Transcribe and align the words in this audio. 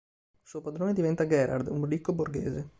Suo 0.41 0.61
padrone 0.61 0.93
diventa 0.95 1.27
Gerard, 1.27 1.67
un 1.67 1.85
ricco 1.85 2.11
borghese. 2.11 2.67